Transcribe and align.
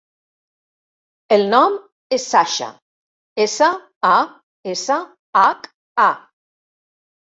El 1.37 1.45
nom 1.51 1.75
és 2.17 2.25
Sasha: 2.33 2.71
essa, 3.49 3.71
a, 4.17 4.17
essa, 4.77 5.01
hac, 5.47 5.75
a. 6.11 6.13